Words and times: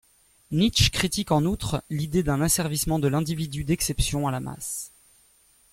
Nietzsche 0.49 0.89
critique 0.89 1.29
en 1.31 1.45
outre 1.45 1.83
l'idée 1.91 2.23
d'un 2.23 2.41
asservissement 2.41 2.97
de 2.97 3.07
l'individu 3.07 3.63
d'exception 3.63 4.27
à 4.27 4.31
la 4.31 4.39
masse. 4.39 4.91